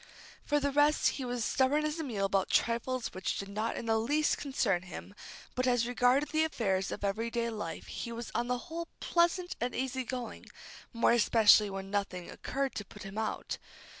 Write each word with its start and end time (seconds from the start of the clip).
For 0.43 0.59
the 0.59 0.71
rest, 0.71 1.09
he 1.09 1.25
was 1.25 1.45
stubborn 1.45 1.85
as 1.85 1.99
a 1.99 2.03
mule 2.03 2.25
about 2.25 2.49
trifles 2.49 3.13
which 3.13 3.37
did 3.37 3.49
not 3.49 3.77
in 3.77 3.85
the 3.85 3.99
least 3.99 4.39
concern 4.39 4.81
him, 4.81 5.13
but 5.53 5.67
as 5.67 5.85
regarded 5.85 6.29
the 6.29 6.43
affairs 6.43 6.91
of 6.91 7.03
every 7.03 7.29
day 7.29 7.51
life 7.51 7.85
he 7.85 8.11
was 8.11 8.31
on 8.33 8.47
the 8.47 8.57
whole 8.65 8.87
pleasant 8.99 9.55
and 9.61 9.75
easy 9.75 10.03
going, 10.03 10.47
more 10.91 11.11
especially 11.11 11.69
when 11.69 11.91
nothing 11.91 12.31
occurred 12.31 12.73
to 12.77 12.83
put 12.85 13.03
him 13.03 13.19
out. 13.19 13.59